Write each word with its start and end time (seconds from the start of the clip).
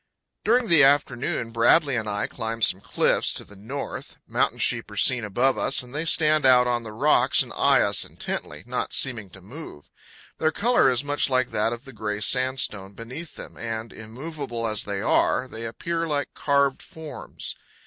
During 0.43 0.67
the 0.67 0.83
afternoon 0.83 1.51
Bradley 1.51 1.95
and 1.95 2.09
I 2.09 2.25
climb 2.25 2.63
some 2.63 2.81
cliffs 2.81 3.31
to 3.33 3.43
the 3.45 3.55
north. 3.55 4.17
Mountain 4.25 4.57
sheep 4.57 4.89
are 4.89 4.97
seen 4.97 5.23
above 5.23 5.59
us, 5.59 5.83
and 5.83 5.93
they 5.93 6.05
stand 6.05 6.43
out 6.43 6.65
on 6.65 6.81
the 6.81 6.91
rocks 6.91 7.43
and 7.43 7.53
eye 7.55 7.81
us 7.81 8.03
intently, 8.03 8.63
not 8.65 8.93
seeming 8.95 9.29
to 9.29 9.41
move. 9.41 9.91
Their 10.39 10.51
color 10.51 10.89
is 10.89 11.03
much 11.03 11.29
like 11.29 11.49
that 11.51 11.71
of 11.71 11.85
the 11.85 11.93
gray 11.93 12.19
sandstone 12.19 12.93
beneath 12.93 13.35
them, 13.35 13.57
and, 13.57 13.93
immovable 13.93 14.65
as 14.65 14.85
they 14.85 15.01
are, 15.03 15.47
they 15.47 15.65
appear 15.65 16.07
like 16.07 16.33
carved 16.33 16.81
forms. 16.81 17.55